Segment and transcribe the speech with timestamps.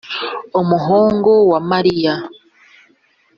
[0.61, 2.13] umuhungu wa mariya